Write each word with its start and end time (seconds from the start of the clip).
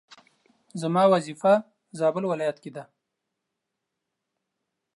زما 0.81 1.03
وظيفه 1.13 1.53
زابل 1.99 2.23
ولايت 2.31 2.57
کي 2.63 2.71
ده 2.75 2.83